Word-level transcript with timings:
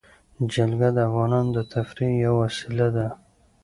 جلګه 0.53 0.89
د 0.93 0.97
افغانانو 1.09 1.49
د 1.57 1.59
تفریح 1.73 2.11
یوه 2.25 2.37
وسیله 2.43 2.87
ده. 2.95 3.07